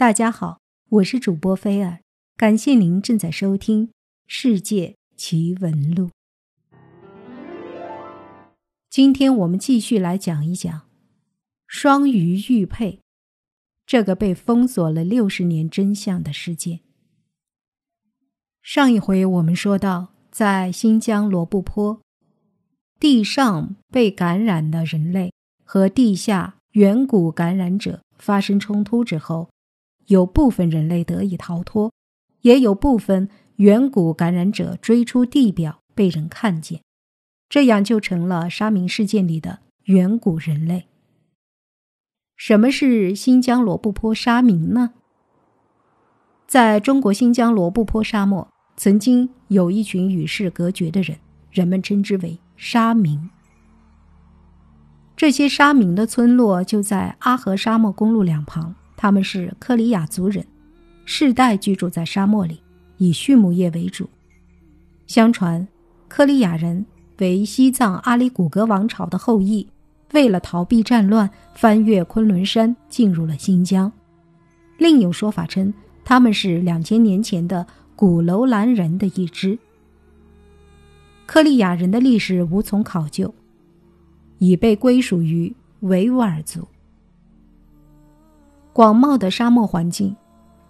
[0.00, 2.00] 大家好，我是主播菲尔，
[2.34, 3.88] 感谢您正在收听
[4.26, 6.08] 《世界奇闻录》。
[8.88, 10.88] 今天我们继续来讲一讲
[11.66, 13.02] 双鱼玉佩
[13.84, 16.80] 这个被封锁了六十年真相的事件。
[18.62, 22.00] 上一回我们说到，在新疆罗布泊，
[22.98, 29.50] 地上被感染的人类和地下远古感染者发生冲突之后。
[30.10, 31.92] 有部分人类得以逃脱，
[32.40, 36.80] 也有部分远古感染者追出地表被人看见，
[37.48, 40.88] 这样就成了沙明事件里的远古人类。
[42.36, 44.94] 什么是新疆罗布泊沙明呢？
[46.48, 51.18] 在中国新疆罗布泊沙漠，曾经有一群与世隔绝的人，
[51.52, 53.30] 人们称之为沙明。
[55.16, 58.74] 这些沙明的村落就在阿合沙漠公路两旁。
[59.02, 60.44] 他们是克里亚族人，
[61.06, 62.60] 世代居住在沙漠里，
[62.98, 64.06] 以畜牧业为主。
[65.06, 65.66] 相传，
[66.06, 66.84] 克里亚人
[67.16, 69.66] 为西藏阿里古格王朝的后裔，
[70.12, 73.90] 为了逃避战乱，翻越昆仑山进入了新疆。
[74.76, 75.72] 另有说法称，
[76.04, 79.58] 他们是两千年前的古楼兰人的一支。
[81.24, 83.34] 克里亚人的历史无从考究，
[84.36, 86.68] 已被归属于维吾尔族。
[88.80, 90.16] 广袤的沙漠环境，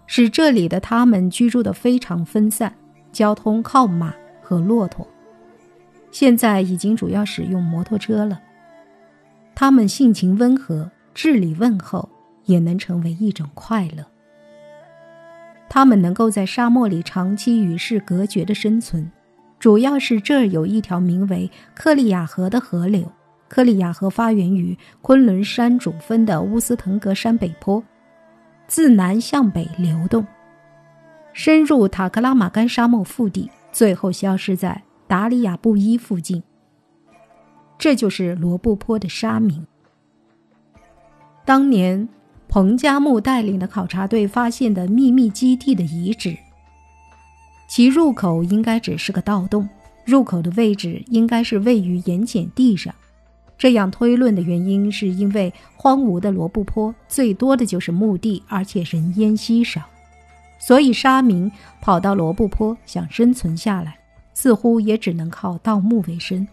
[0.05, 2.75] 使这里的他们居住的非常分散，
[3.13, 5.07] 交通靠马和骆驼。
[6.11, 8.37] 现在已经主要使用摩托车了。
[9.55, 12.09] 他们性情温和，智理问候，
[12.43, 14.05] 也能成为一种快乐。
[15.69, 19.09] 他们能够在沙漠里长期与世隔绝的生存，
[19.57, 23.09] 主要是这儿有一条名为克里亚河的河流。
[23.47, 27.81] 克里亚河发源于昆仑山主峰的乌斯腾格山北坡。
[28.71, 30.25] 自南向北流动，
[31.33, 36.41] 深入塔克拉玛干沙漠腹地，最后消失在达里亚布依附近。
[37.77, 39.67] 这就是罗布泊的沙明。
[41.43, 42.07] 当年
[42.47, 46.37] 彭加木带领的考察队发现的秘密基地的遗址，
[47.67, 49.67] 其入口应该只是个盗洞，
[50.05, 52.95] 入口的位置应该是位于盐碱地上。
[53.61, 59.83] 这样推论的原因，是因为荒芜的罗布泊最多的就是墓地，而且人烟稀少，
[60.57, 63.95] 所以沙民跑到罗布泊想生存下来，
[64.33, 66.47] 似乎也只能靠盗墓为生。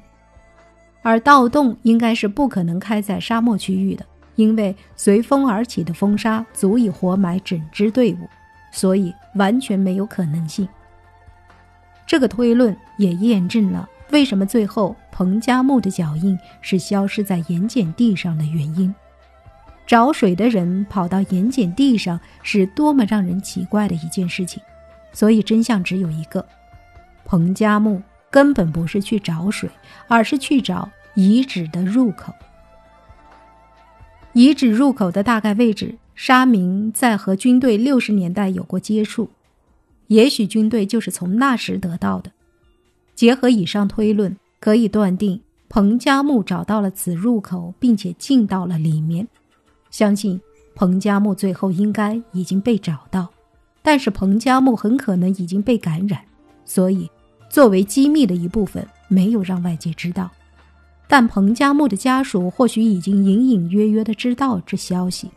[1.00, 4.04] 而盗洞应该是不可能开在沙漠区域的，
[4.34, 8.28] 因为随风而起的风沙足以活埋整支队伍，
[8.70, 10.69] 所以完全没有可能性。
[12.06, 13.88] 这个推论也验证了。
[14.10, 18.94] 为什么最后彭加木的脚印是消失在盐碱地上的原因？
[19.86, 24.62] 找水的人跑到盐碱地上是多么让人奇怪的一件事情。
[25.12, 26.44] 所以真相只有一个：
[27.24, 29.69] 彭加木根本不是去找水，
[30.06, 32.34] 而是去找遗址的入口。
[34.34, 39.30] 遗址入口的大概位置，沙明在和军队六十年代有过接触，
[40.08, 42.30] 也许军队就是从那时得到的。
[43.18, 49.26] 结合以上推论，可以断定彭加木找到了此入口，并且进到了里面。
[49.90, 50.40] 相信
[50.76, 53.28] 彭加木最后应该已经被找到，
[53.82, 56.20] 但是彭加木很可能已经被感染，
[56.64, 57.10] 所以
[57.50, 60.30] 作为机密的一部分没有让外界知道。
[61.08, 65.28] 但彭加木的家属或许已经隐隐约约的知道这消息。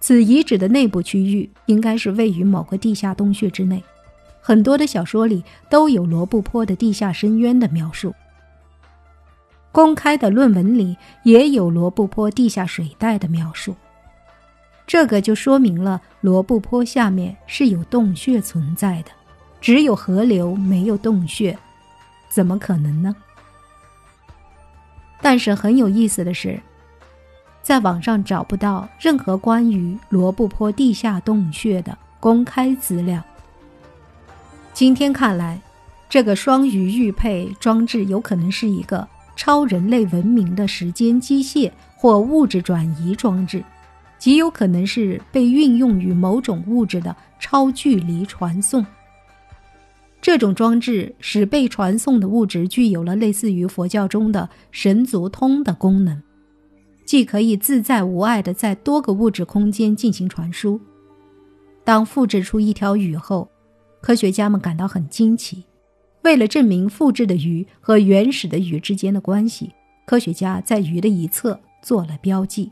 [0.00, 3.84] 此遗址的内部区域应该是位于某个地下洞穴之内。
[4.48, 8.14] 很多的小说里都有罗布泊的地下深渊的描述，
[9.70, 13.76] 公开的论文里也有罗布泊地下水带的描述。
[14.86, 19.10] 这个就说明了罗布泊下面是有洞穴存在的，
[19.60, 21.54] 只有河流没有洞穴，
[22.30, 23.14] 怎么可能呢？
[25.20, 26.58] 但是很有意思的是，
[27.62, 33.22] 在网上找不到任何关于罗布泊地下洞穴的公开资料。
[34.78, 35.60] 今天看来，
[36.08, 39.04] 这个双鱼玉佩装置有可能是一个
[39.34, 43.60] 超人类文明的时间机械或物质转移装置，
[44.20, 48.86] 极有可能是被运用于某种物质的超距离传送。
[50.22, 56.22] 这种装置使被传送的物质具有了类似于佛教中的神足通的功能，
[57.04, 60.80] 既可以自在无碍地在多个物质空间进行传输。
[61.82, 63.50] 当复制出一条鱼后，
[64.00, 65.64] 科学家们感到很惊奇。
[66.22, 69.72] 为了证明复制的鱼和原始的鱼之间的关系，
[70.04, 72.70] 科学家在鱼的一侧做了标记。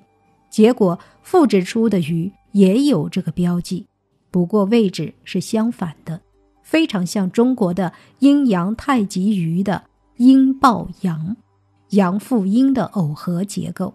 [0.51, 3.87] 结果，复制出的鱼也有这个标记，
[4.31, 6.21] 不过位置是相反的，
[6.63, 9.85] 非常像中国的阴阳太极鱼的
[10.17, 11.37] 阴抱阳，
[11.91, 13.95] 阳复阴的耦合结构。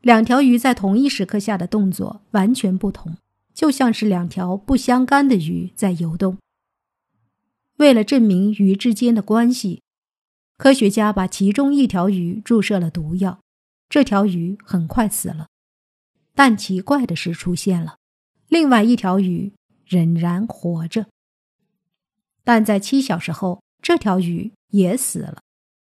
[0.00, 3.16] 两条鱼在同一时刻下的动作完全不同，
[3.60, 6.38] 就像是两条不相干的鱼在游动。
[7.76, 9.82] 为了证明鱼之间的关系，
[10.56, 13.42] 科学家把其中一条鱼注射了毒药，
[13.90, 15.48] 这条鱼很快死了。
[16.34, 17.98] 但奇怪的事出现了，
[18.48, 19.52] 另外一条鱼
[19.84, 21.08] 仍然活着。
[22.42, 25.42] 但在七小时后，这条鱼也死了，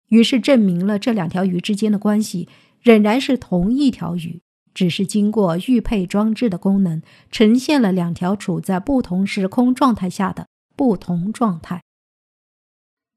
[0.09, 2.49] 于是证明了这两条鱼之间的关系。
[2.81, 4.41] 仍然是同一条鱼，
[4.73, 11.83] 只是经过预配装置的功能，呈现了两条处在不同时空状态下的不同状态。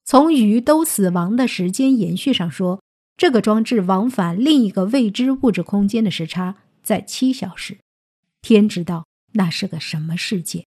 [0.05, 2.83] 从鱼都死亡的时间延续上说，
[3.17, 7.79] 这个装置往返另一个未知物质空间的时差在七小时。
[8.43, 10.67] 天知道那是个什么世界。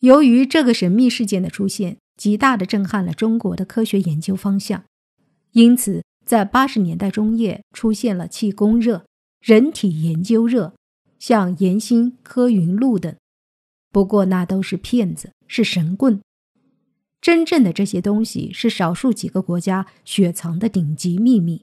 [0.00, 4.84] 由于这个神秘事件的出现，极大的震撼了中国的科学研究方向，
[5.52, 6.02] 因此。
[6.24, 9.04] 在八十年代中叶，出现了气功热、
[9.40, 10.74] 人体研究热，
[11.18, 13.14] 像岩心、科云路等。
[13.90, 16.22] 不过那都是骗子，是神棍。
[17.20, 21.62] 真正的这些东西是少数几个国家雪藏的顶级秘密，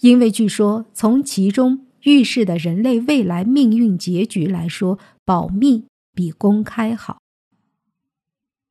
[0.00, 7.20] 因为据说从其中预示的人类未来命运结局来说，保密比公开好。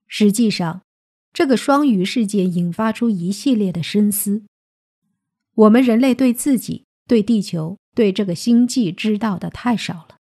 [0.08, 0.82] 实际上。
[1.38, 4.42] 这个双鱼事件引发出一系列的深思。
[5.54, 10.18] 我们人类对自己、对地球、对这个星际知道的太少了。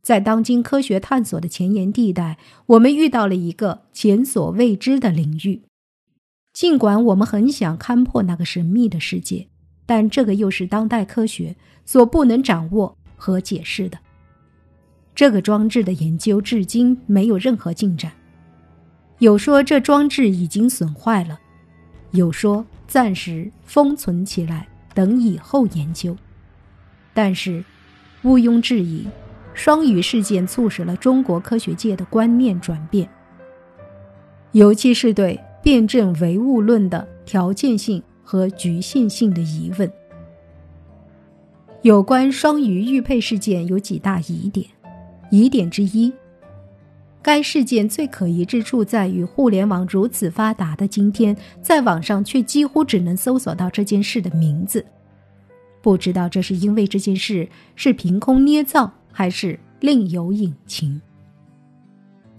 [0.00, 5.62] 在当今科学探索的前沿地带，我们遇到了一个前所未知的领域。
[6.52, 9.48] 尽管我们很想勘破那个神秘的世界，
[9.86, 13.98] 但这个又是当代科学所不能掌握和解释的。
[15.16, 18.12] 这个装置的研究至今没有任何进展。
[19.18, 21.40] 有说这装置已经损坏了，
[22.12, 26.16] 有说暂时封存起来，等以后研究。
[27.12, 27.64] 但是，
[28.22, 29.06] 毋庸置疑，
[29.54, 33.08] 双鱼事件促使了中国科学界的观念转变，
[34.52, 39.92] 尤其是对辩证唯物论的条件性和局限性的疑问。
[41.82, 44.64] 有关双鱼玉佩事件有几大疑点，
[45.30, 46.12] 疑点之一。
[47.28, 54.82] 该事件最可疑之处在于，互联网如此发达的今天，在网上却几乎只能搜索到这件事的名字。
[55.82, 57.46] 不知道这是因为这件事
[57.76, 60.98] 是凭空捏造，还是另有隐情。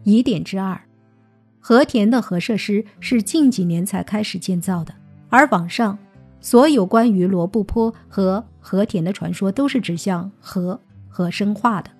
[0.06, 0.82] 疑点之二，
[1.60, 4.92] 和田的核设施是近几年才开始建造的，
[5.30, 5.96] 而网上
[6.42, 11.92] 所有关于罗布泊和和田的传说都是指向核和生化的。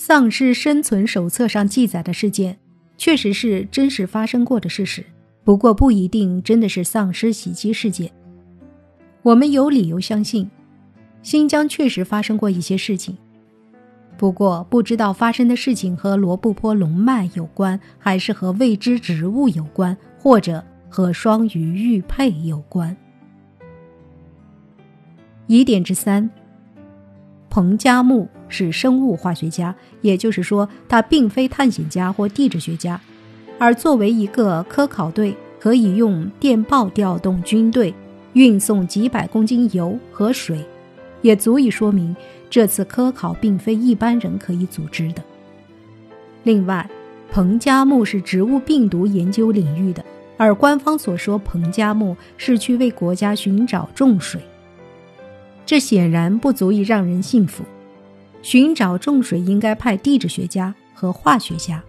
[0.00, 2.56] 丧尸生存手册上记载的事件，
[2.96, 5.04] 确实是真实发生过的事实，
[5.42, 8.08] 不过不一定真的是丧尸袭击事件。
[9.22, 10.48] 我们有理由相信，
[11.20, 13.18] 新疆确实发生过一些事情，
[14.16, 22.96] 不过不知道发生的事情和罗布泊龙脉有关，还是和未知植物有关，或者和双鱼玉佩有关。
[25.48, 26.30] 疑点之三。
[27.50, 33.00] 彭加木是生物化学家，也就是说，他并非探险家或地质学家。
[33.58, 37.92] 而作为一个科考队，可以用电报调动军队，
[38.32, 40.64] 运送几百公斤油和水，
[41.22, 42.14] 也足以说明
[42.48, 45.22] 这次科考并非一般人可以组织的。
[46.44, 46.88] 另外，
[47.30, 50.04] 彭加木是植物病毒研究领域的，
[50.36, 54.40] 而官方所说彭加木是去为国家寻找重水。
[55.66, 57.64] 这显然不足以让人信服。
[58.42, 61.82] 寻找重水应该派地质学家和化学家，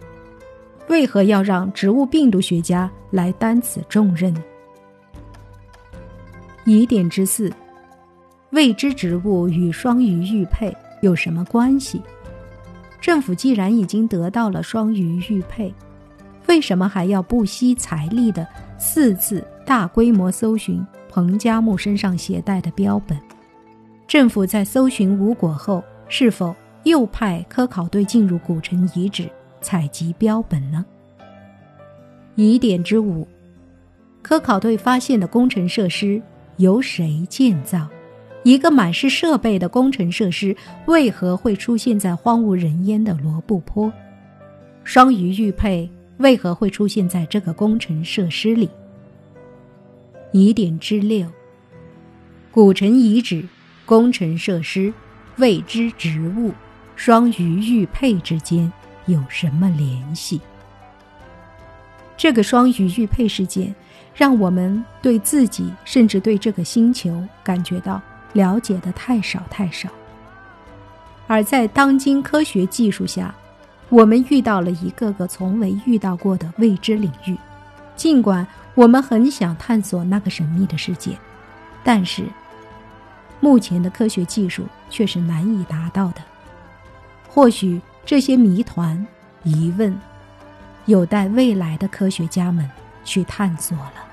[0.88, 4.34] 为何要让植物病毒学家来担此重任？
[6.64, 7.50] 疑点之四：
[8.50, 12.02] 未知植物与双鱼玉佩有什么关系？
[13.00, 15.72] 政府既然已经得到了双鱼玉佩，
[16.48, 18.46] 为什么还要不惜财力的
[18.78, 23.18] 四次大规模搜寻彭加木身上携带的标本？
[24.06, 30.84] 政府在搜寻无果后，是否又派科考队进入古城遗址采集标本呢？
[32.34, 33.26] 疑点之五：
[34.20, 36.20] 科考队发现的工程设施
[36.56, 37.88] 由谁建造？
[38.42, 43.92] 一个满是设备的工程设施为何会出现在荒无人烟的罗布泊？
[44.82, 48.68] 双鱼玉佩为何会出现在这个工程设施里？
[50.32, 51.24] 疑点之六。
[52.50, 53.44] 古城遗址、
[53.86, 54.92] 工程设施、
[55.36, 56.52] 未知植物、
[56.96, 58.70] 双鱼玉佩之间
[59.06, 60.40] 有什么联系？
[62.16, 63.74] 这个双鱼玉佩事件，
[64.14, 68.00] 让我们对自己，甚至对这个星球，感觉到
[68.34, 69.88] 了解的太少太少。
[71.26, 73.34] 而在当今科学技术下，
[73.88, 77.36] 我们遇到了一个个从未遇到过的未知领域。
[77.96, 81.16] 尽管我们很想探索那个神秘的世界，
[81.82, 82.24] 但是
[83.40, 86.20] 目前的科学技术却是难以达到的。
[87.28, 89.06] 或许这些谜团、
[89.42, 89.98] 疑问，
[90.86, 92.68] 有待未来的科学家们
[93.04, 94.09] 去探索了。